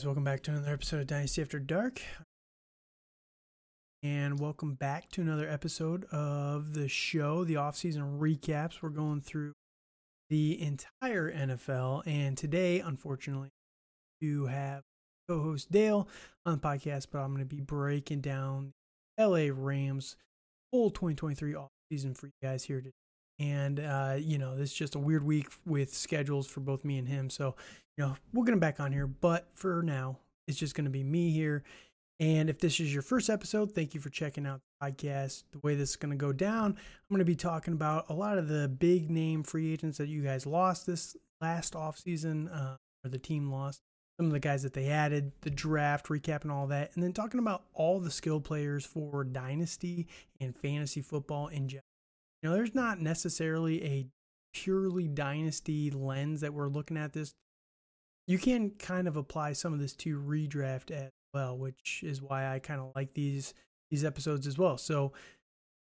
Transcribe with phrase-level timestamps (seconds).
[0.00, 2.00] Guys, welcome back to another episode of Dynasty After Dark.
[4.02, 8.80] And welcome back to another episode of the show, the offseason recaps.
[8.80, 9.52] We're going through
[10.30, 12.06] the entire NFL.
[12.06, 13.50] And today, unfortunately,
[14.22, 14.84] you have
[15.28, 16.08] co host Dale
[16.46, 18.72] on the podcast, but I'm going to be breaking down
[19.18, 20.16] LA Rams
[20.72, 22.99] full 2023 offseason for you guys here today.
[23.40, 27.08] And, uh, you know, is just a weird week with schedules for both me and
[27.08, 27.30] him.
[27.30, 27.56] So,
[27.96, 29.06] you know, we'll get him back on here.
[29.06, 31.64] But for now, it's just going to be me here.
[32.20, 35.44] And if this is your first episode, thank you for checking out the podcast.
[35.52, 38.12] The way this is going to go down, I'm going to be talking about a
[38.12, 42.76] lot of the big name free agents that you guys lost this last offseason, uh,
[43.02, 43.80] or the team lost.
[44.18, 47.40] Some of the guys that they added, the draft, recapping all that, and then talking
[47.40, 50.06] about all the skill players for dynasty
[50.38, 51.84] and fantasy football in general.
[52.42, 54.06] You know, there's not necessarily a
[54.52, 57.34] purely dynasty lens that we're looking at this.
[58.26, 62.52] You can kind of apply some of this to redraft as well, which is why
[62.52, 63.54] I kind of like these
[63.90, 64.78] these episodes as well.
[64.78, 65.12] So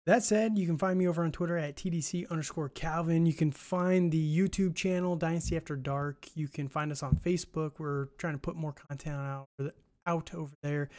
[0.08, 3.26] that said, you can find me over on Twitter at TDC underscore Calvin.
[3.26, 6.28] You can find the YouTube channel Dynasty After Dark.
[6.34, 7.74] You can find us on Facebook.
[7.78, 9.48] We're trying to put more content out
[10.08, 10.90] out over there,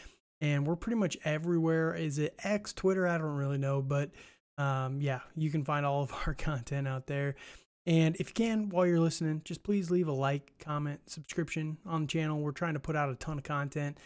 [0.40, 1.94] and we're pretty much everywhere.
[1.94, 3.08] Is it X, Twitter?
[3.08, 4.10] I don't really know, but
[4.62, 7.34] um, yeah, you can find all of our content out there.
[7.84, 12.02] And if you can, while you're listening, just please leave a like, comment, subscription on
[12.02, 12.40] the channel.
[12.40, 13.98] We're trying to put out a ton of content.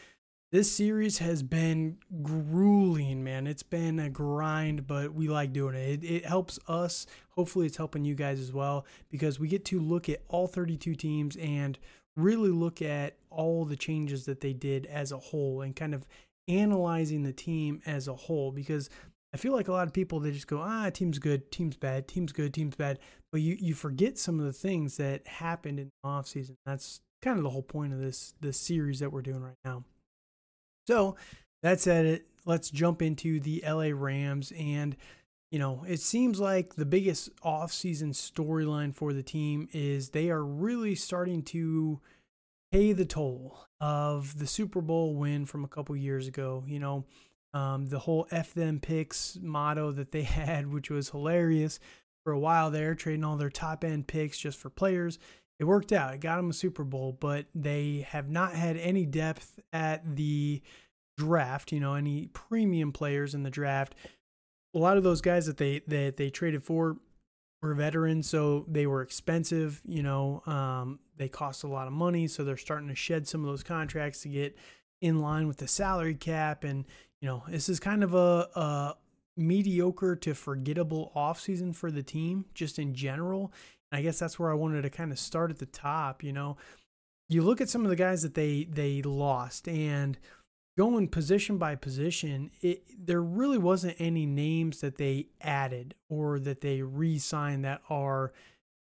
[0.50, 3.46] This series has been grueling, man.
[3.46, 6.02] It's been a grind, but we like doing it.
[6.02, 6.06] it.
[6.06, 7.04] It helps us.
[7.30, 10.94] Hopefully, it's helping you guys as well because we get to look at all 32
[10.94, 11.78] teams and
[12.16, 16.06] really look at all the changes that they did as a whole and kind of
[16.48, 18.88] analyzing the team as a whole because
[19.36, 22.08] I feel like a lot of people they just go, ah, team's good, team's bad,
[22.08, 22.98] team's good, team's bad,
[23.30, 26.56] but you you forget some of the things that happened in the off season.
[26.64, 29.84] That's kind of the whole point of this this series that we're doing right now.
[30.86, 31.16] So
[31.62, 34.96] that said, it let's jump into the LA Rams and.
[35.52, 40.44] You know, it seems like the biggest off-season storyline for the team is they are
[40.44, 42.00] really starting to
[42.72, 46.64] pay the toll of the Super Bowl win from a couple years ago.
[46.66, 47.04] You know,
[47.54, 51.78] um, the whole F them picks motto that they had, which was hilarious
[52.24, 55.18] for a while there, trading all their top end picks just for players.
[55.58, 56.12] It worked out.
[56.12, 60.60] It got them a Super Bowl, but they have not had any depth at the
[61.16, 63.94] draft, you know, any premium players in the draft.
[64.74, 66.98] A lot of those guys that they that they traded for
[67.62, 72.26] were veterans, so they were expensive, you know, um, they cost a lot of money,
[72.26, 74.56] so they're starting to shed some of those contracts to get
[75.00, 76.84] in line with the salary cap and
[77.20, 78.96] you know, this is kind of a, a
[79.36, 83.52] mediocre to forgettable offseason for the team just in general.
[83.90, 86.32] And I guess that's where I wanted to kind of start at the top, you
[86.32, 86.56] know.
[87.28, 90.16] You look at some of the guys that they they lost and
[90.78, 96.60] going position by position, it there really wasn't any names that they added or that
[96.60, 98.32] they re-signed that are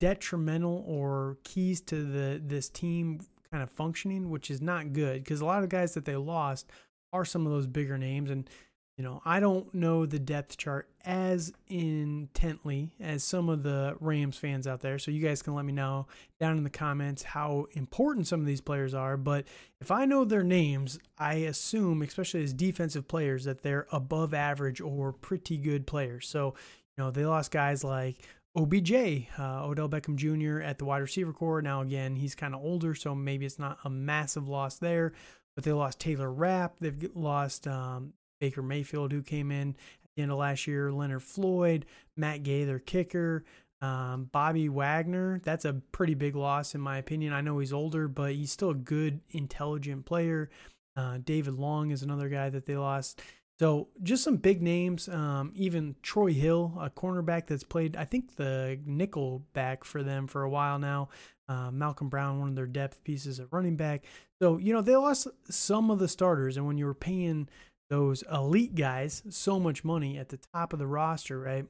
[0.01, 3.21] detrimental or keys to the this team
[3.51, 6.69] kind of functioning, which is not good because a lot of guys that they lost
[7.15, 8.29] are some of those bigger names.
[8.29, 8.49] And,
[8.97, 14.37] you know, I don't know the depth chart as intently as some of the Rams
[14.37, 14.99] fans out there.
[14.99, 16.07] So you guys can let me know
[16.39, 19.17] down in the comments how important some of these players are.
[19.17, 19.45] But
[19.81, 24.81] if I know their names, I assume, especially as defensive players, that they're above average
[24.81, 26.27] or pretty good players.
[26.27, 26.55] So,
[26.97, 28.17] you know, they lost guys like
[28.57, 30.61] OBJ, uh, Odell Beckham Jr.
[30.61, 31.61] at the wide receiver core.
[31.61, 35.11] Now, again, he's kind of older, so maybe it's not a massive loss there
[35.55, 36.75] but they lost Taylor Rapp.
[36.79, 41.23] They've lost um, Baker Mayfield, who came in at the end of last year, Leonard
[41.23, 41.85] Floyd,
[42.17, 43.43] Matt Gay, their kicker,
[43.81, 45.39] um, Bobby Wagner.
[45.43, 47.33] That's a pretty big loss, in my opinion.
[47.33, 50.49] I know he's older, but he's still a good, intelligent player.
[50.95, 53.21] Uh, David Long is another guy that they lost.
[53.59, 55.07] So just some big names.
[55.07, 60.27] Um, even Troy Hill, a cornerback that's played, I think the nickel back for them
[60.27, 61.09] for a while now.
[61.47, 64.03] Uh, Malcolm Brown, one of their depth pieces at running back.
[64.41, 66.57] So, you know, they lost some of the starters.
[66.57, 67.47] And when you were paying
[67.89, 71.65] those elite guys so much money at the top of the roster, right?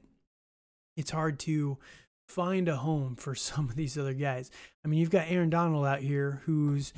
[0.96, 1.78] It's hard to
[2.26, 4.50] find a home for some of these other guys.
[4.84, 6.92] I mean, you've got Aaron Donald out here who's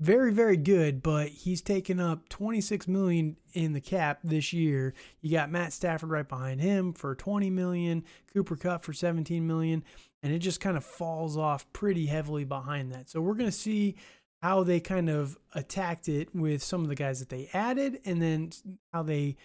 [0.00, 4.94] very very good but he's taken up 26 million in the cap this year.
[5.20, 9.82] You got matt stafford right behind him for 20 million cooper Kupp for 17 million
[10.22, 13.08] and it just kind of falls off pretty heavily behind that.
[13.08, 13.96] So we're going to see
[14.42, 18.22] how they kind of attacked it with some of the guys that they added and
[18.22, 18.50] then
[18.92, 19.36] how they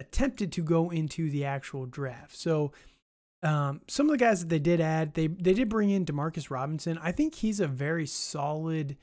[0.00, 2.36] attempted to go into the actual draft.
[2.36, 2.72] So
[3.42, 6.50] um, some of the guys that they did add they they did bring in demarcus
[6.50, 6.98] robinson.
[7.02, 8.96] I think he's a very solid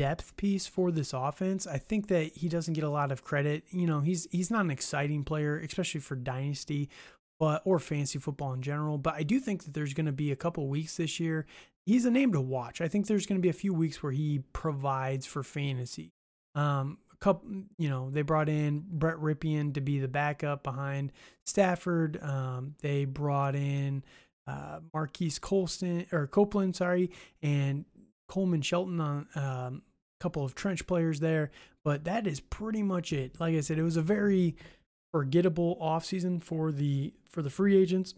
[0.00, 1.66] depth piece for this offense.
[1.66, 3.64] I think that he doesn't get a lot of credit.
[3.70, 6.88] You know, he's he's not an exciting player, especially for dynasty,
[7.38, 8.96] but or fantasy football in general.
[8.96, 11.44] But I do think that there's going to be a couple weeks this year.
[11.84, 12.80] He's a name to watch.
[12.80, 16.12] I think there's going to be a few weeks where he provides for fantasy.
[16.54, 21.12] Um, a couple, you know, they brought in Brett Rypien to be the backup behind
[21.44, 22.18] Stafford.
[22.22, 24.02] Um, they brought in
[24.46, 27.10] uh, Marquise Colston or Copeland, sorry,
[27.42, 27.84] and
[28.28, 29.82] Coleman Shelton on um,
[30.20, 31.50] couple of trench players there.
[31.84, 33.40] But that is pretty much it.
[33.40, 34.56] Like I said, it was a very
[35.12, 38.14] forgettable offseason for the for the free agents.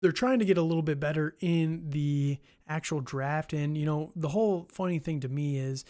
[0.00, 3.52] They're trying to get a little bit better in the actual draft.
[3.52, 5.84] And, you know, the whole funny thing to me is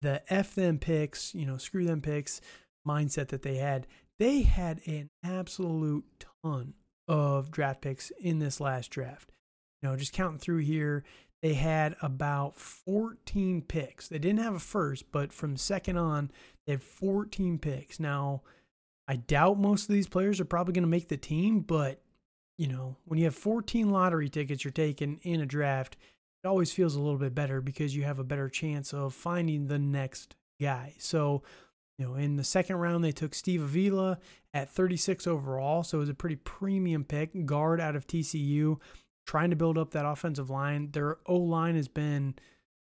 [0.00, 2.40] the F them picks, you know, screw them picks
[2.88, 3.86] mindset that they had.
[4.18, 6.04] They had an absolute
[6.42, 6.72] ton
[7.06, 9.30] of draft picks in this last draft.
[9.82, 11.04] You know, just counting through here,
[11.42, 14.08] they had about 14 picks.
[14.08, 16.30] They didn't have a first, but from second on,
[16.66, 17.98] they had 14 picks.
[17.98, 18.42] Now,
[19.08, 22.02] I doubt most of these players are probably going to make the team, but
[22.58, 25.96] you know, when you have 14 lottery tickets you're taking in a draft,
[26.44, 29.66] it always feels a little bit better because you have a better chance of finding
[29.66, 30.94] the next guy.
[30.98, 31.42] So,
[31.98, 34.18] you know, in the second round, they took Steve Avila
[34.52, 35.82] at 36 overall.
[35.82, 38.78] So it was a pretty premium pick, guard out of TCU,
[39.30, 40.90] trying to build up that offensive line.
[40.90, 42.34] Their O line has been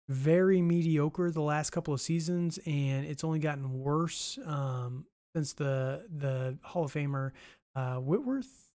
[0.08, 5.04] very mediocre the last couple of seasons, and it's only gotten worse um,
[5.36, 7.32] since the the Hall of Famer
[7.76, 8.72] uh, Whitworth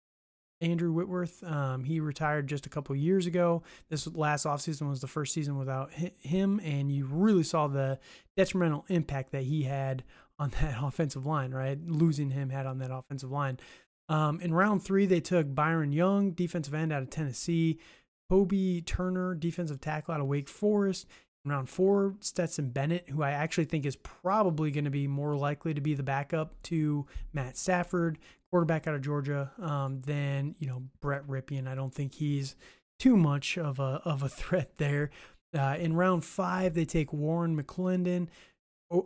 [0.60, 1.42] Andrew Whitworth.
[1.44, 3.62] Um, he retired just a couple years ago.
[3.88, 7.98] This last offseason was the first season without him, and you really saw the
[8.36, 10.04] detrimental impact that he had
[10.38, 11.78] on that offensive line, right?
[11.86, 13.58] Losing him had on that offensive line.
[14.08, 17.78] Um, in round three, they took Byron Young, defensive end out of Tennessee,
[18.30, 21.06] Kobe Turner, defensive tackle out of Wake Forest.
[21.44, 25.36] In round four, Stetson Bennett, who I actually think is probably going to be more
[25.36, 28.18] likely to be the backup to Matt Stafford
[28.50, 31.68] quarterback out of Georgia um, than you know Brett Rypien.
[31.68, 32.56] I don't think he's
[32.98, 35.10] too much of a of a threat there.
[35.56, 38.28] Uh, in round five, they take Warren McClendon,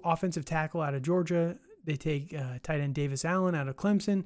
[0.04, 1.58] offensive tackle out of Georgia.
[1.84, 4.24] They take uh, tight end Davis Allen out of Clemson.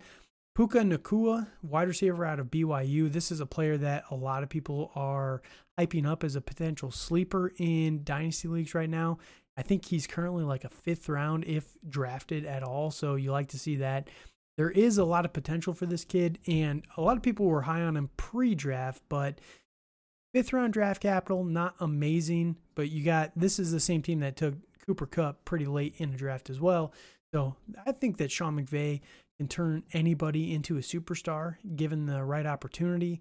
[0.54, 3.12] Puka Nacua, wide receiver out of BYU.
[3.12, 5.42] This is a player that a lot of people are
[5.78, 9.18] hyping up as a potential sleeper in dynasty leagues right now.
[9.56, 12.92] I think he's currently like a fifth round if drafted at all.
[12.92, 14.08] So you like to see that
[14.56, 17.62] there is a lot of potential for this kid, and a lot of people were
[17.62, 19.40] high on him pre draft, but
[20.32, 22.56] fifth round draft capital, not amazing.
[22.76, 24.54] But you got this is the same team that took
[24.86, 26.92] Cooper Kupp pretty late in the draft as well.
[27.34, 29.00] So I think that Sean McVay
[29.38, 33.20] can turn anybody into a superstar given the right opportunity.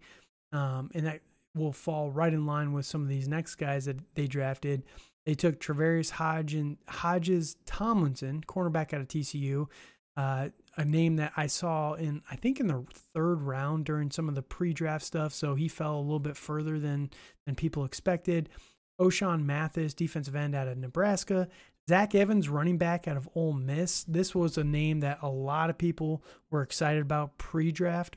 [0.52, 1.22] Um, and that
[1.56, 4.84] will fall right in line with some of these next guys that they drafted.
[5.26, 9.68] They took Travarius Hodge and Hodges Tomlinson, cornerback out of TCU.
[10.16, 12.86] Uh, a name that I saw in I think in the
[13.16, 16.80] third round during some of the pre-draft stuff, so he fell a little bit further
[16.80, 17.10] than
[17.46, 18.50] than people expected.
[19.00, 21.48] Ochaun Mathis, defensive end out of Nebraska.
[21.90, 24.04] Zach Evans, running back out of Ole Miss.
[24.04, 28.16] This was a name that a lot of people were excited about pre-draft.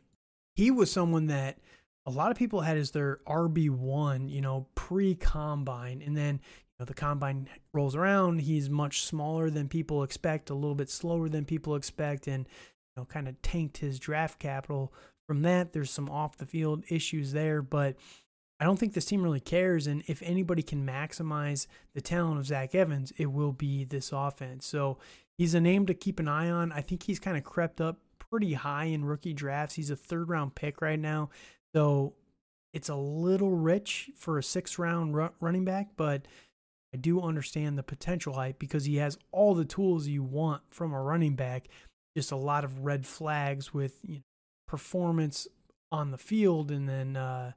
[0.55, 1.59] He was someone that
[2.07, 6.41] a lot of people had as their RB1, you know, pre-combine, and then
[6.79, 11.29] know, the combine rolls around, he's much smaller than people expect, a little bit slower
[11.29, 14.93] than people expect, and you know, kind of tanked his draft capital.
[15.27, 17.97] From that, there's some off the field issues there, but
[18.59, 19.87] I don't think this team really cares.
[19.87, 24.67] And if anybody can maximize the talent of Zach Evans, it will be this offense.
[24.67, 24.99] So
[25.37, 26.73] he's a name to keep an eye on.
[26.73, 29.75] I think he's kind of crept up pretty high in rookie drafts.
[29.75, 31.31] He's a third round pick right now.
[31.75, 32.15] So
[32.73, 36.27] it's a little rich for a six round running back, but
[36.95, 40.93] I do understand the potential hype because he has all the tools you want from
[40.93, 41.69] a running back.
[42.17, 44.23] Just a lot of red flags with you know,
[44.67, 45.47] performance
[45.93, 47.53] on the field and then uh,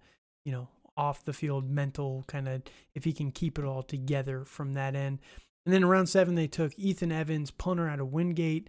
[0.45, 0.67] you know
[0.99, 2.61] off the field mental kind of
[2.93, 5.19] if he can keep it all together from that end.
[5.65, 8.67] And then around seven they took Ethan Evans, punter out of Wingate,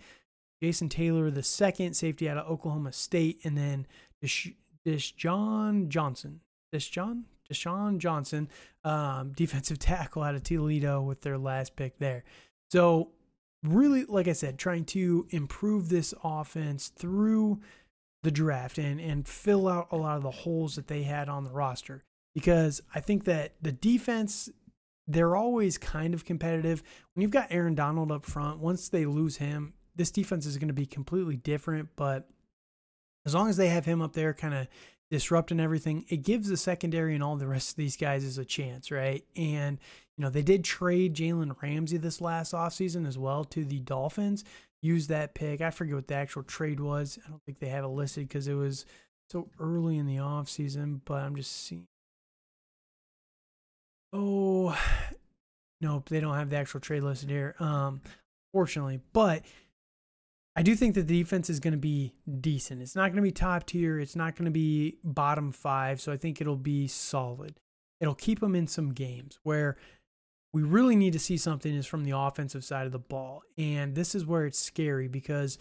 [0.62, 3.86] Jason Taylor, the second safety out of Oklahoma State, and then
[4.22, 6.40] Dish, John Johnson.
[6.72, 8.48] John Deshaun Johnson,
[8.84, 12.22] um, defensive tackle out of Toledo with their last pick there.
[12.70, 13.10] So,
[13.64, 17.60] really, like I said, trying to improve this offense through
[18.22, 21.44] the draft and, and fill out a lot of the holes that they had on
[21.44, 22.04] the roster.
[22.34, 24.48] Because I think that the defense,
[25.06, 26.82] they're always kind of competitive.
[27.14, 30.68] When you've got Aaron Donald up front, once they lose him, this defense is going
[30.68, 31.88] to be completely different.
[31.96, 32.28] But
[33.26, 34.68] as long as they have him up there kind of
[35.10, 38.44] disrupting everything, it gives the secondary and all the rest of these guys is a
[38.44, 39.24] chance, right?
[39.34, 39.78] And,
[40.16, 44.44] you know, they did trade Jalen Ramsey this last offseason as well to the Dolphins.
[44.82, 45.60] Use that pick.
[45.60, 47.18] I forget what the actual trade was.
[47.26, 48.86] I don't think they have it listed because it was
[49.28, 51.88] so early in the offseason, but I'm just seeing.
[54.12, 54.78] Oh,
[55.80, 57.54] nope, they don't have the actual trade listed here.
[57.60, 58.00] Um,
[58.52, 59.42] fortunately, but
[60.56, 62.82] I do think that the defense is going to be decent.
[62.82, 63.98] It's not going to be top tier.
[63.98, 66.00] It's not going to be bottom five.
[66.00, 67.60] So I think it'll be solid.
[68.00, 69.76] It'll keep them in some games where
[70.52, 73.42] we really need to see something is from the offensive side of the ball.
[73.56, 75.58] And this is where it's scary because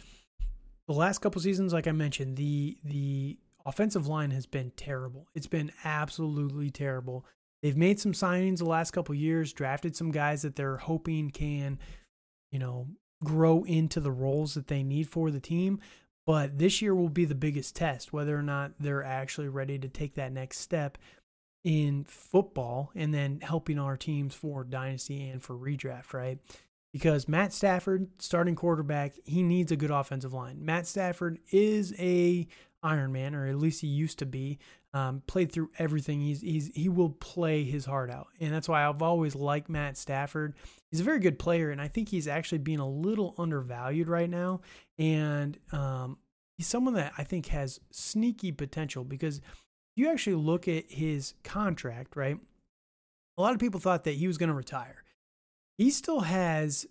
[0.87, 5.27] the last couple seasons, like I mentioned, the the offensive line has been terrible.
[5.35, 7.25] It's been absolutely terrible.
[7.61, 11.79] They've made some signings the last couple years, drafted some guys that they're hoping can,
[12.51, 12.87] you know,
[13.23, 15.79] grow into the roles that they need for the team.
[16.25, 19.87] But this year will be the biggest test whether or not they're actually ready to
[19.87, 20.97] take that next step
[21.63, 26.39] in football and then helping our teams for dynasty and for redraft, right?
[26.91, 30.65] Because Matt Stafford, starting quarterback, he needs a good offensive line.
[30.65, 32.47] Matt Stafford is a
[32.81, 34.59] Iron Man, or at least he used to be.
[34.91, 36.19] Um, played through everything.
[36.19, 39.97] He's he's he will play his heart out, and that's why I've always liked Matt
[39.97, 40.55] Stafford.
[40.89, 44.29] He's a very good player, and I think he's actually being a little undervalued right
[44.29, 44.61] now.
[44.97, 46.17] And um,
[46.57, 49.41] he's someone that I think has sneaky potential because
[49.95, 52.37] you actually look at his contract, right?
[53.37, 55.03] A lot of people thought that he was going to retire.
[55.79, 56.85] He still has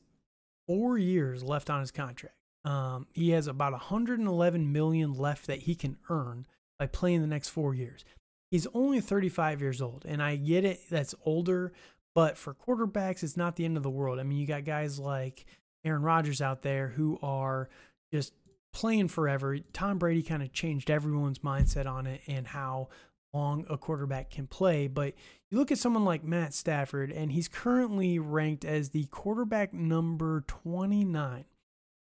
[0.67, 2.35] four years left on his contract.
[2.65, 6.47] Um, he has about 111 million left that he can earn
[6.79, 8.07] by playing the next four years.
[8.51, 10.81] He's only 35 years old, and I get it.
[10.89, 11.75] That's older,
[12.15, 14.19] but for quarterbacks, it's not the end of the world.
[14.19, 15.45] I mean, you got guys like
[15.85, 17.69] Aaron Rodgers out there who are
[18.11, 18.33] just
[18.73, 19.59] playing forever.
[19.75, 22.89] Tom Brady kind of changed everyone's mindset on it and how
[23.33, 24.87] long a quarterback can play.
[24.87, 25.15] But
[25.51, 30.45] you look at someone like Matt Stafford, and he's currently ranked as the quarterback number
[30.47, 31.45] 29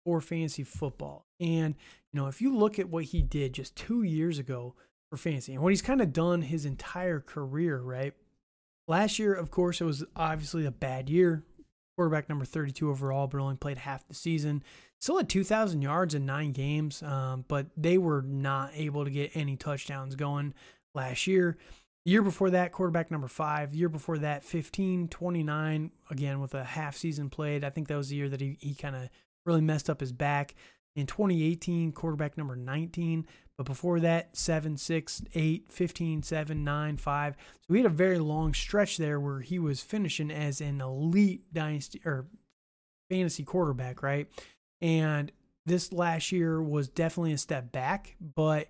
[0.04, 1.26] for fantasy football.
[1.40, 1.75] And,
[2.12, 4.75] you know, if you look at what he did just two years ago
[5.11, 8.14] for fantasy and what he's kind of done his entire career, right?
[8.88, 11.45] Last year, of course, it was obviously a bad year.
[11.97, 14.62] Quarterback number 32 overall, but only played half the season.
[15.00, 19.33] Still had 2,000 yards in nine games, um, but they were not able to get
[19.35, 20.54] any touchdowns going
[20.97, 21.57] last year.
[22.05, 23.75] year before that, quarterback number five.
[23.75, 27.62] year before that, 15, 29, again with a half season played.
[27.62, 29.09] I think that was the year that he, he kind of
[29.45, 30.55] really messed up his back.
[30.97, 33.26] In 2018, quarterback number 19.
[33.59, 37.37] But before that, 7, 6, 8, 15, 7, 9, 5.
[37.37, 41.53] So he had a very long stretch there where he was finishing as an elite
[41.53, 42.26] dynasty or
[43.11, 44.26] fantasy quarterback, right?
[44.81, 45.33] And
[45.65, 48.69] this last year was definitely a step back, but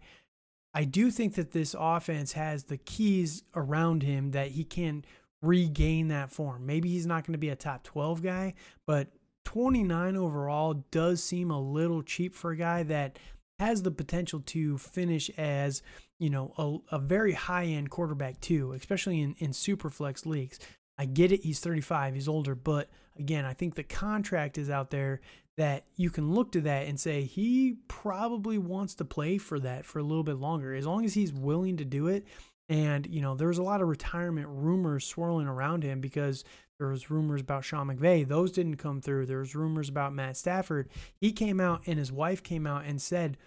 [0.76, 5.06] I do think that this offense has the keys around him that he can
[5.40, 6.66] regain that form.
[6.66, 8.52] Maybe he's not going to be a top 12 guy,
[8.86, 9.08] but
[9.46, 13.18] 29 overall does seem a little cheap for a guy that
[13.58, 15.80] has the potential to finish as,
[16.18, 20.58] you know, a, a very high end quarterback too, especially in, in super flex leagues.
[20.98, 24.90] I get it, he's 35, he's older, but again, I think the contract is out
[24.90, 25.22] there
[25.56, 29.84] that you can look to that and say he probably wants to play for that
[29.84, 32.26] for a little bit longer as long as he's willing to do it
[32.68, 36.44] and you know there was a lot of retirement rumors swirling around him because
[36.78, 38.26] there was rumors about Sean McVay.
[38.26, 39.26] Those didn't come through.
[39.26, 40.90] There was rumors about Matt Stafford.
[41.18, 43.38] He came out and his wife came out and said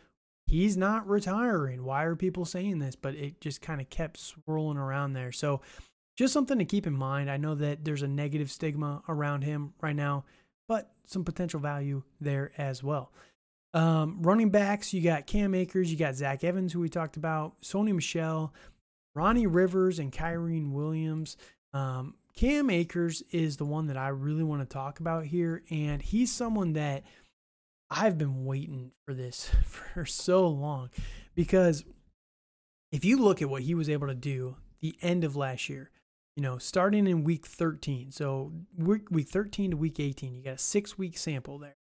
[0.47, 1.83] he's not retiring.
[1.83, 2.95] Why are people saying this?
[2.95, 5.31] But it just kind of kept swirling around there.
[5.31, 5.61] So
[6.17, 7.29] just something to keep in mind.
[7.29, 10.25] I know that there's a negative stigma around him right now,
[10.69, 13.11] but some potential value there as well.
[13.73, 17.59] Um, running backs, you got Cam Akers, you got Zach Evans, who we talked about,
[17.61, 18.53] Sony Michel,
[19.15, 21.37] Ronnie Rivers, and Kyren Williams.
[21.73, 25.63] Um, Cam Akers is the one that I really want to talk about here.
[25.71, 27.03] And he's someone that
[27.89, 30.91] I've been waiting for this for so long
[31.33, 31.83] because
[32.91, 35.89] if you look at what he was able to do the end of last year,
[36.39, 40.53] you know, starting in week 13, so week, week 13 to week 18, you got
[40.53, 41.75] a six week sample there.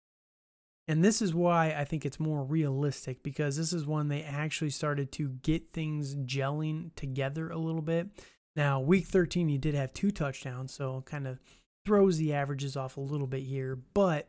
[0.87, 4.71] And this is why I think it's more realistic because this is when they actually
[4.71, 8.07] started to get things gelling together a little bit.
[8.55, 11.41] Now, week 13, he did have two touchdowns, so kind of
[11.85, 14.29] throws the averages off a little bit here, but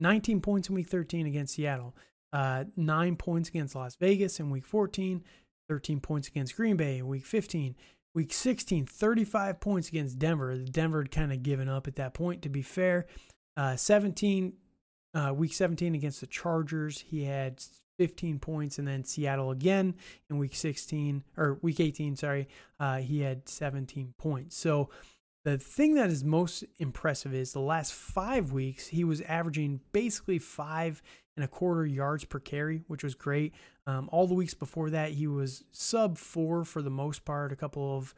[0.00, 1.96] 19 points in week 13 against Seattle,
[2.34, 5.24] uh, nine points against Las Vegas in week 14,
[5.70, 7.76] 13 points against Green Bay in week 15.
[8.14, 10.56] Week 16, 35 points against Denver.
[10.56, 13.06] Denver had kind of given up at that point, to be fair.
[13.56, 14.52] Uh, 17,
[15.14, 17.62] uh, week 17 against the Chargers, he had
[17.98, 19.94] 15 points, and then Seattle again
[20.30, 22.16] in week 16 or week 18.
[22.16, 22.48] Sorry,
[22.80, 24.56] uh, he had 17 points.
[24.56, 24.90] So
[25.44, 30.38] the thing that is most impressive is the last five weeks he was averaging basically
[30.38, 31.02] five
[31.36, 33.54] and a quarter yards per carry, which was great.
[33.88, 37.52] Um, all the weeks before that, he was sub four for the most part.
[37.52, 38.14] A couple of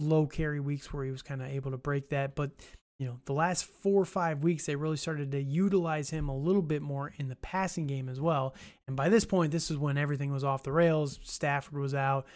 [0.00, 2.50] low carry weeks where he was kind of able to break that, but
[2.98, 6.36] you know, the last four or five weeks, they really started to utilize him a
[6.36, 8.54] little bit more in the passing game as well.
[8.86, 11.18] And by this point, this is when everything was off the rails.
[11.22, 12.26] Stafford was out.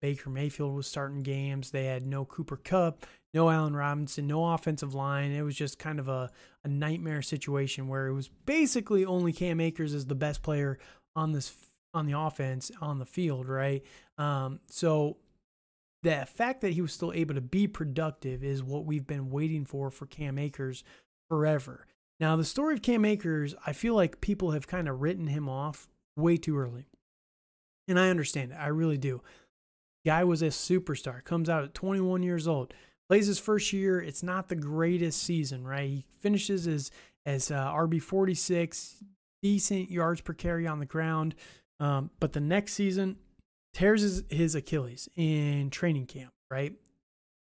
[0.00, 1.70] Baker Mayfield was starting games.
[1.70, 5.32] They had no Cooper Kupp, no Allen Robinson, no offensive line.
[5.32, 6.30] It was just kind of a,
[6.64, 10.78] a nightmare situation where it was basically only Cam Akers as the best player
[11.16, 11.48] on this
[11.94, 13.82] on the offense on the field, right?
[14.18, 15.18] Um, so
[16.02, 19.64] the fact that he was still able to be productive is what we've been waiting
[19.64, 20.82] for for Cam Akers
[21.28, 21.86] forever.
[22.18, 25.48] Now, the story of Cam Akers, I feel like people have kind of written him
[25.48, 26.86] off way too early.
[27.88, 28.58] And I understand it.
[28.58, 29.22] I really do.
[30.04, 32.74] Guy was a superstar, comes out at 21 years old,
[33.08, 34.00] plays his first year.
[34.00, 35.88] It's not the greatest season, right?
[35.88, 36.90] He finishes as,
[37.24, 39.04] as uh, RB 46,
[39.42, 41.34] decent yards per carry on the ground.
[41.82, 43.16] Um, but the next season,
[43.74, 46.74] tears his, his Achilles in training camp, right?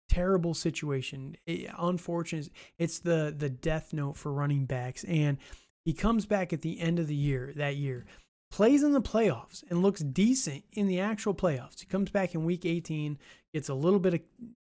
[0.08, 1.36] Terrible situation.
[1.46, 2.48] It, unfortunate.
[2.78, 5.36] It's the the death note for running backs, and
[5.84, 8.06] he comes back at the end of the year that year,
[8.50, 11.80] plays in the playoffs, and looks decent in the actual playoffs.
[11.80, 13.18] He comes back in week 18,
[13.52, 14.20] gets a little bit of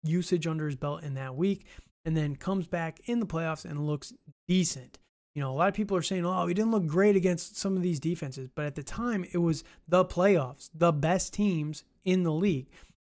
[0.03, 1.67] usage under his belt in that week,
[2.05, 4.13] and then comes back in the playoffs and looks
[4.48, 4.98] decent.
[5.36, 7.75] You know, a lot of people are saying, oh, he didn't look great against some
[7.75, 8.50] of these defenses.
[8.54, 12.68] But at the time, it was the playoffs, the best teams in the league.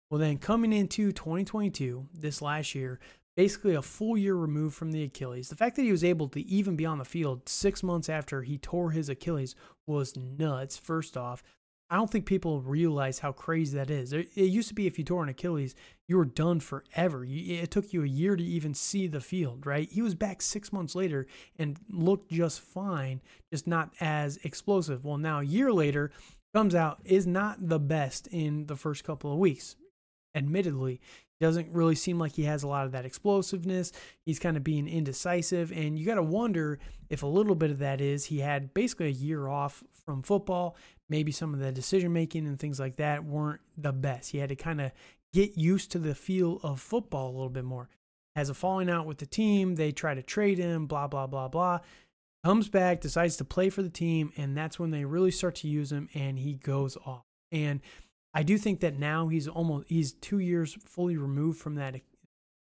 [0.10, 3.00] Well, then coming into 2022, this last year,
[3.36, 6.42] basically a full year removed from the Achilles, the fact that he was able to
[6.42, 11.18] even be on the field six months after he tore his Achilles was nuts, first
[11.18, 11.44] off.
[11.90, 14.12] I don't think people realize how crazy that is.
[14.12, 15.76] It used to be if you tore an Achilles,
[16.08, 17.24] you were done forever.
[17.28, 19.88] It took you a year to even see the field, right?
[19.92, 21.28] He was back six months later
[21.60, 23.22] and looked just fine,
[23.54, 25.06] just not as explosive.
[25.06, 26.12] Well, now a year later,
[26.56, 29.76] comes out is not the best in the first couple of weeks.
[30.34, 31.02] Admittedly,
[31.42, 33.92] doesn't really seem like he has a lot of that explosiveness.
[34.26, 37.80] He's kind of being indecisive, and you got to wonder if a little bit of
[37.80, 40.78] that is he had basically a year off from football.
[41.10, 44.32] Maybe some of the decision making and things like that weren't the best.
[44.32, 44.92] He had to kind of
[45.34, 47.90] get used to the feel of football a little bit more.
[48.36, 49.76] Has a falling out with the team.
[49.76, 51.80] They try to trade him, blah, blah, blah, blah.
[52.44, 55.68] Comes back, decides to play for the team, and that's when they really start to
[55.68, 57.24] use him, and he goes off.
[57.52, 57.82] And
[58.34, 61.96] I do think that now he's almost he's two years fully removed from that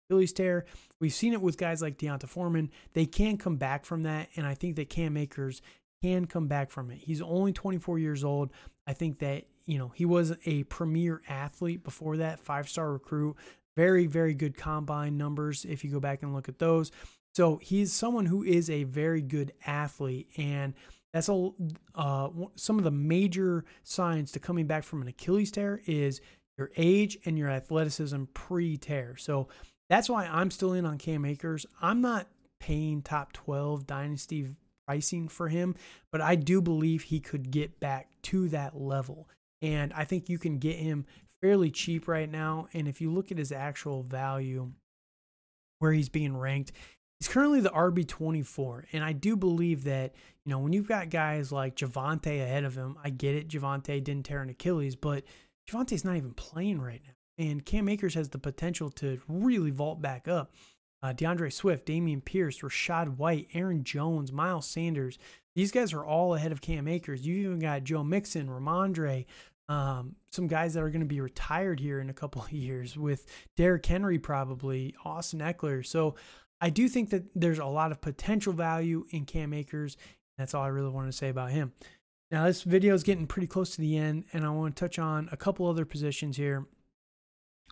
[0.08, 0.64] Achilles tear.
[1.00, 2.70] We've seen it with guys like D'Onta Foreman.
[2.94, 5.60] They can come back from that, and I think that Cam Akers
[6.02, 6.98] can come back from it.
[6.98, 8.50] He's only 24 years old.
[8.86, 13.36] I think that you know he was a premier athlete before that, five star recruit.
[13.76, 16.90] Very very good combine numbers if you go back and look at those.
[17.34, 20.72] So he's someone who is a very good athlete and
[21.12, 21.50] that's a
[21.94, 26.20] uh, some of the major signs to coming back from an Achilles tear is
[26.58, 29.16] your age and your athleticism pre-tear.
[29.16, 29.48] So
[29.88, 31.66] that's why I'm still in on Cam Akers.
[31.80, 32.26] I'm not
[32.60, 35.74] paying top 12 dynasty pricing for him,
[36.12, 39.28] but I do believe he could get back to that level.
[39.62, 41.06] And I think you can get him
[41.42, 42.68] fairly cheap right now.
[42.72, 44.72] And if you look at his actual value,
[45.78, 46.72] where he's being ranked,
[47.18, 48.84] He's currently the RB24.
[48.92, 52.76] And I do believe that, you know, when you've got guys like Javonte ahead of
[52.76, 53.48] him, I get it.
[53.48, 55.24] Javonte didn't tear an Achilles, but
[55.68, 57.12] Javonte's not even playing right now.
[57.38, 60.52] And Cam Akers has the potential to really vault back up.
[61.02, 65.18] Uh, D'Andre Swift, Dameon Pierce, Rachaad White, Aaron Jones, Miles Sanders.
[65.54, 67.26] These guys are all ahead of Cam Akers.
[67.26, 69.26] You've even got Joe Mixon, Rhamondre,
[69.68, 72.96] um, some guys that are going to be retired here in a couple of years
[72.96, 75.84] with Derrick Henry, probably, Austin Ekeler.
[75.84, 76.14] So
[76.60, 79.96] I do think that there's a lot of potential value in Cam Akers.
[80.38, 81.72] That's all I really want to say about him.
[82.30, 84.98] Now, this video is getting pretty close to the end, and I want to touch
[84.98, 86.66] on a couple other positions here,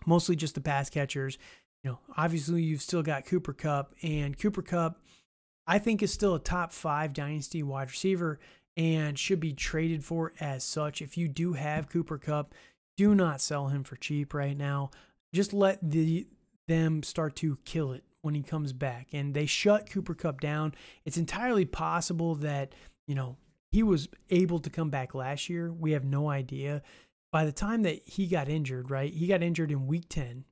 [0.05, 1.37] mostly just the pass catchers.
[1.85, 4.97] You know, obviously, you've still got Cooper Kupp, and Cooper Kupp,
[5.67, 8.39] I think, is still a top five dynasty wide receiver
[8.75, 11.03] and should be traded for as such.
[11.03, 12.55] If you do have Cooper Kupp,
[12.97, 14.89] do not sell him for cheap right now.
[15.31, 16.25] Just let the
[16.67, 19.09] them start to kill it when he comes back.
[19.13, 20.73] And they shut Cooper Kupp down.
[21.05, 22.73] It's entirely possible that,
[23.07, 23.37] you know,
[23.71, 25.71] he was able to come back last year.
[25.71, 26.81] We have no idea.
[27.31, 29.13] By the time that he got injured, right?
[29.13, 30.45] He got injured in week 10.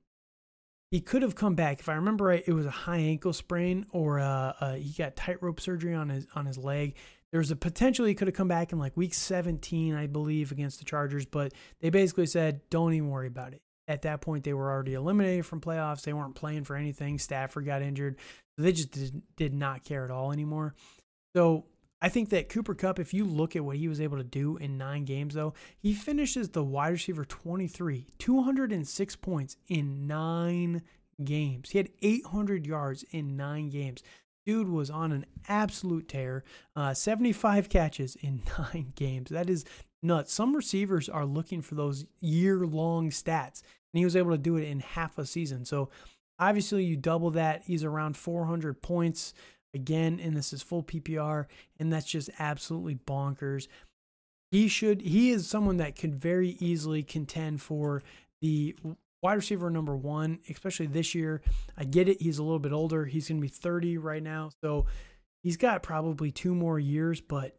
[0.94, 1.80] He could have come back.
[1.80, 5.16] If I remember right, it was a high ankle sprain or uh, uh, he got
[5.16, 6.96] tightrope surgery on his on his leg.
[7.32, 10.52] there was a potential he could have come back in like week 17, I believe,
[10.52, 11.52] against the Chargers, but
[11.82, 13.64] they basically said, don't even worry about it.
[13.88, 16.04] At that point, they were already eliminated from playoffs.
[16.04, 17.18] They weren't playing for anything.
[17.18, 18.20] Stafford got injured.
[18.60, 20.76] They just did, did not care at all anymore.
[21.36, 21.66] So
[22.04, 24.58] I think that Cooper Kupp, if you look at what he was able to do
[24.58, 30.82] in nine games, though, he finishes the wide receiver 23, 206 points in nine
[31.24, 31.70] games.
[31.70, 34.04] He had 800 yards in nine games.
[34.46, 36.44] Dude was on an absolute tear.
[36.76, 39.30] Uh, 75 catches in nine games.
[39.30, 39.64] That is
[40.02, 40.34] nuts.
[40.34, 43.62] Some receivers are looking for those year long stats,
[43.94, 45.64] and he was able to do it in half a season.
[45.64, 45.90] So
[46.38, 47.64] obviously, you double that.
[47.66, 49.34] He's around 400 points
[49.74, 51.46] again, and this is full PPR,
[51.80, 53.68] and that's just absolutely bonkers.
[54.52, 58.04] He should, he is someone that could very easily contend for
[58.42, 58.76] the
[59.24, 61.42] wide receiver number one, especially this year.
[61.78, 62.22] I get it.
[62.22, 63.06] He's a little bit older.
[63.06, 64.52] He's going to be 30 right now.
[64.64, 64.86] So
[65.42, 67.58] he's got probably two more years, but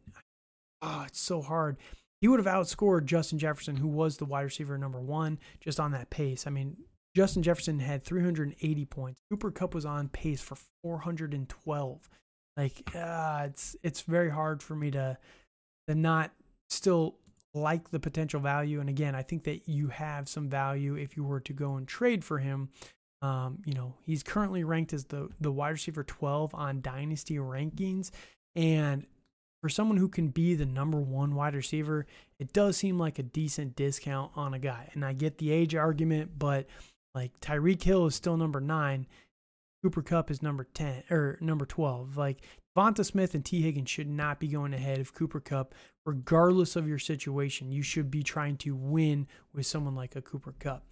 [0.82, 1.78] oh, it's so hard.
[2.20, 5.92] He would have outscored Justin Jefferson, who was the wide receiver number one, just on
[5.92, 6.46] that pace.
[6.46, 6.76] I mean,
[7.14, 9.20] Justin Jefferson had 380 points.
[9.30, 12.08] Cooper Kupp was on pace for 412.
[12.56, 15.16] Like, uh, it's it's very hard for me to
[15.88, 16.32] to not
[16.68, 17.16] still
[17.52, 18.80] like the potential value.
[18.80, 21.86] And again, I think that you have some value if you were to go and
[21.86, 22.70] trade for him.
[23.22, 28.10] Um, you know, he's currently ranked as the the wide receiver 12 on dynasty rankings,
[28.54, 29.06] and
[29.62, 32.06] for someone who can be the number one wide receiver,
[32.38, 34.90] it does seem like a decent discount on a guy.
[34.92, 36.66] And I get the age argument, but
[37.14, 39.06] like Tyreek Hill is still number nine.
[39.82, 42.16] Cooper Kupp is number 10 or number 12.
[42.16, 42.40] Like
[42.76, 45.74] Devonta Smith and Tee Higgins should not be going ahead of Cooper Kupp,
[46.06, 47.70] regardless of your situation.
[47.70, 50.84] You should be trying to win with someone like a Cooper Kupp.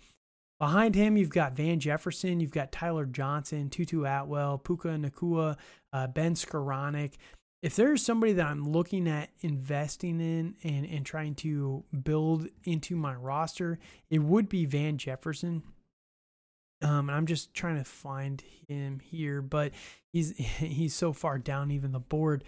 [0.61, 5.57] Behind him, you've got Van Jefferson, you've got Tyler Johnson, Tutu Atwell, Puka Nacua,
[5.93, 7.15] uh, Ben Skowronek.
[7.63, 12.95] If there's somebody that I'm looking at investing in and, and trying to build into
[12.95, 13.79] my roster,
[14.11, 15.63] it would be Van Jefferson.
[16.83, 19.73] Um, and I'm just trying to find him here, but
[20.12, 22.45] he's he's so far down even the board.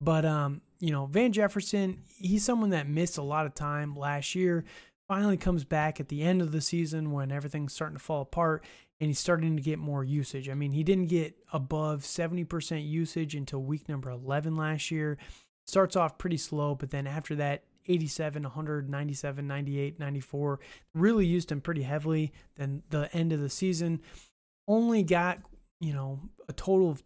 [0.00, 4.34] But um, you know, Van Jefferson, he's someone that missed a lot of time last
[4.34, 4.64] year.
[5.08, 8.62] Finally comes back at the end of the season when everything's starting to fall apart
[9.00, 10.48] and he's starting to get more usage.
[10.48, 15.16] I mean, he didn't get above 70% usage until week number 11 last year.
[15.66, 20.60] Starts off pretty slow, but then after that, 87, 100, 97, 98, 94.
[20.94, 22.32] Really used him pretty heavily.
[22.56, 24.00] Then the end of the season,
[24.66, 25.38] only got,
[25.80, 27.02] you know, a total of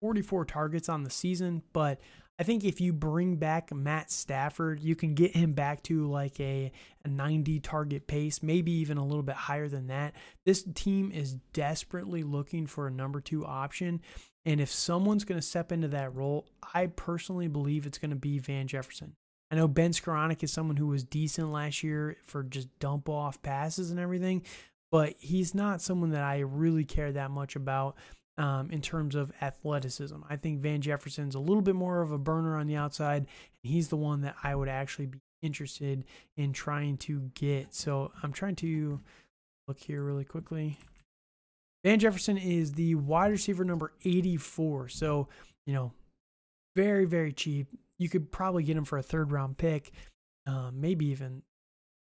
[0.00, 1.62] 44 targets on the season.
[1.72, 2.00] But
[2.38, 6.40] I think if you bring back Matt Stafford, you can get him back to like
[6.40, 6.72] a,
[7.04, 10.14] a 90 target pace, maybe even a little bit higher than that.
[10.44, 14.00] This team is desperately looking for a number two option.
[14.44, 18.16] And if someone's going to step into that role, I personally believe it's going to
[18.16, 19.14] be Van Jefferson.
[19.50, 23.42] I know Ben Skowronek is someone who was decent last year for just dump off
[23.42, 24.42] passes and everything,
[24.90, 27.96] but he's not someone that I really care that much about
[28.36, 30.16] um, in terms of athleticism.
[30.28, 33.28] I think Van Jefferson's a little bit more of a burner on the outside, and
[33.72, 36.04] he's the one that I would actually be interested
[36.36, 37.74] in trying to get.
[37.74, 39.00] So I'm trying to
[39.68, 40.78] look here really quickly.
[41.84, 44.88] Van Jefferson is the wide receiver number 84.
[44.88, 45.28] So,
[45.66, 45.92] you know,
[46.74, 49.92] very, very cheap you could probably get him for a third round pick,
[50.46, 51.42] um, maybe even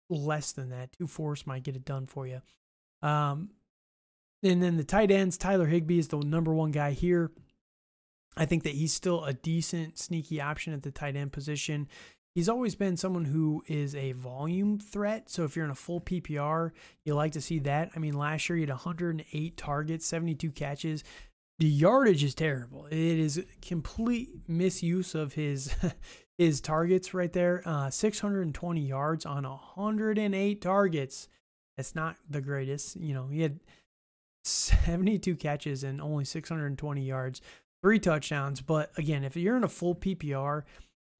[0.08, 0.92] less than that.
[0.92, 2.40] Two fourths might get it done for you.
[3.02, 3.50] Um,
[4.42, 7.30] and then the tight ends, Tyler Higbee is the number one guy here.
[8.36, 11.88] I think that he's still a decent, sneaky option at the tight end position.
[12.34, 15.28] He's always been someone who is a volume threat.
[15.28, 16.70] So if you're in a full PPR,
[17.04, 17.90] you like to see that.
[17.94, 21.04] I mean, last year he had 108 targets, 72 catches,
[21.62, 22.86] the yardage is terrible.
[22.86, 25.72] It is complete misuse of his
[26.36, 27.62] his targets right there.
[27.64, 31.28] Uh, 620 yards on 108 targets.
[31.76, 32.96] That's not the greatest.
[32.96, 33.60] You know, he had
[34.42, 37.40] 72 catches and only 620 yards,
[37.80, 38.60] three touchdowns.
[38.60, 40.64] But again, if you're in a full PPR,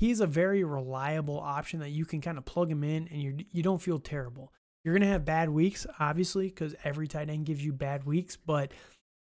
[0.01, 3.37] he's a very reliable option that you can kind of plug him in and you
[3.53, 4.53] you don't feel terrible.
[4.85, 8.73] You're gonna have bad weeks, obviously, because every tight end gives you bad weeks, but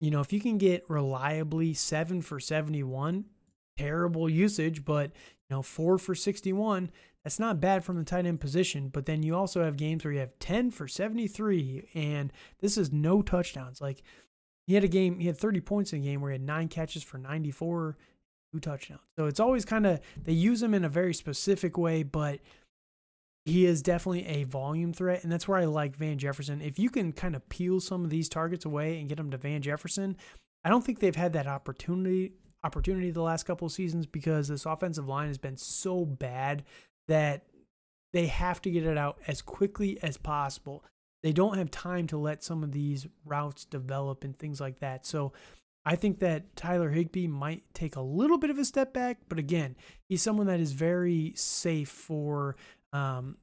[0.01, 3.25] you know, if you can get reliably seven for 71,
[3.79, 5.13] terrible usage, but,
[5.49, 6.91] you know, four for 61,
[7.25, 8.89] that's not bad from the tight end position.
[8.89, 12.93] But then you also have games where you have 10 for 73, and this is
[12.93, 13.81] no touchdowns.
[13.81, 14.03] Like,
[14.67, 16.69] he had a game, he had 30 points in a game where he had nine
[16.69, 17.97] catches for 94,
[18.53, 19.01] two touchdowns.
[19.17, 22.41] So it's always kind of, they use him in a very specific way, but
[23.47, 26.61] he is definitely a volume threat, and that's where I like Van Jefferson.
[26.61, 29.37] If you can kind of peel some of these targets away and get them to
[29.37, 30.17] Van Jefferson,
[30.65, 32.33] I don't think they've had that opportunity
[32.65, 36.65] opportunity the last couple of seasons because this offensive line has been so bad
[37.07, 37.45] that
[38.13, 40.83] they have to get it out as quickly as possible.
[41.23, 45.07] They don't have time to let some of these routes develop and things like that.
[45.07, 45.33] So
[45.85, 49.39] I think that Tyler Higbee might take a little bit of a step back, but
[49.39, 49.77] again,
[50.09, 52.57] he's someone that is very safe for
[52.93, 53.37] um,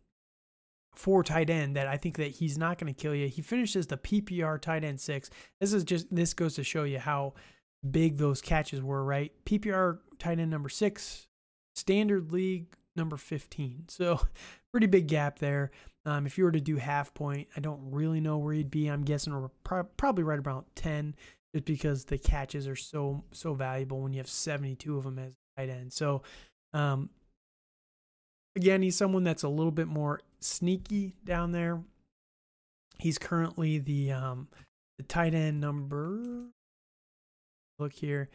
[0.96, 3.28] for tight end that I think that he's not going to kill you.
[3.28, 5.30] He finishes the PPR tight end six.
[5.60, 7.34] This is just this goes to show you how
[7.90, 9.32] big those catches were, right?
[9.46, 11.28] PPR tight end number six,
[11.76, 13.86] standard league number 15.
[13.90, 14.20] So
[14.72, 15.72] pretty big gap there.
[16.06, 18.88] Um, if you were to do half point, I don't really know where he'd be.
[18.88, 21.16] I'm guessing pro- probably right around 10
[21.54, 25.36] just because the catches are so so valuable when you have 72 of them as
[25.58, 25.94] tight end.
[25.94, 26.24] So
[26.74, 27.10] um,
[28.56, 31.82] again, he's someone that's a little bit more sneaky down there.
[33.00, 34.48] He's currently the um,
[34.98, 36.48] the tight end number.
[37.80, 38.30] Look here.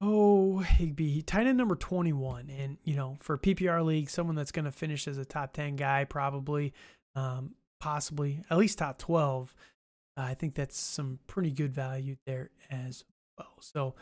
[0.00, 2.50] Oh, Higbee, tight end number 21.
[2.50, 5.76] And, you know, for PPR league, someone that's going to finish as a top 10
[5.76, 6.74] guy, probably,
[7.14, 9.54] um, possibly, at least top 12.
[10.16, 13.04] Uh, I think that's some pretty good value there as
[13.38, 13.54] well.
[13.60, 13.94] So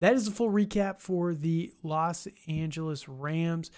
[0.00, 3.70] that is a full recap for the Los Angeles Rams.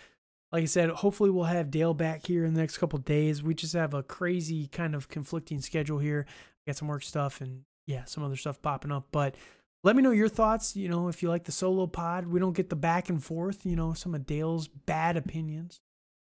[0.57, 3.43] Like I said, hopefully we'll have Dale back here in the next couple days.
[3.43, 6.25] We just have a crazy kind of conflicting schedule here.
[6.27, 9.07] I Got some work stuff and yeah, some other stuff popping up.
[9.13, 9.35] But
[9.85, 10.75] let me know your thoughts.
[10.75, 13.67] You know, if you like the solo pod, we don't get the back and forth.
[13.67, 15.83] You know, some of Dale's bad opinions,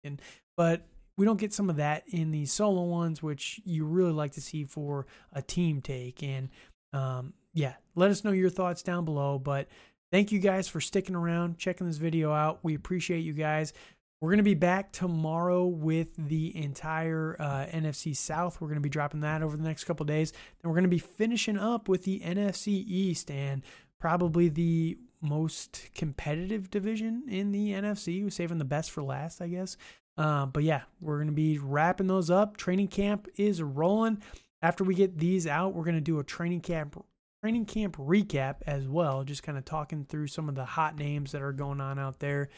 [0.03, 0.19] and
[0.57, 0.87] but
[1.19, 4.41] we don't get some of that in these solo ones, which you really like to
[4.41, 6.23] see for a team take.
[6.23, 6.49] And
[6.93, 9.37] um, yeah, let us know your thoughts down below.
[9.37, 9.67] But
[10.11, 12.57] thank you guys for sticking around, checking this video out.
[12.63, 13.71] We appreciate you guys.
[14.21, 18.61] We're going to be back tomorrow with the entire uh, NFC South.
[18.61, 20.31] We're going to be dropping that over the next couple days.
[20.31, 23.61] Then we're going to be finishing up with the NFC East and
[23.99, 28.23] probably the most competitive division in the NFC.
[28.23, 29.75] We're saving the best for last, I guess.
[30.17, 32.55] Uh, but yeah, we're going to be wrapping those up.
[32.55, 34.21] Training camp is rolling.
[34.61, 37.03] After we get these out, we're going to do a training camp
[37.43, 41.31] training camp recap as well, just kind of talking through some of the hot names
[41.31, 42.49] that are going on out there.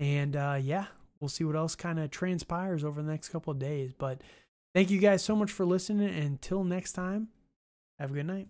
[0.00, 0.86] And uh, yeah,
[1.20, 3.92] we'll see what else kind of transpires over the next couple of days.
[3.92, 4.22] But
[4.74, 6.08] thank you guys so much for listening.
[6.08, 7.28] Until next time,
[7.98, 8.48] have a good night.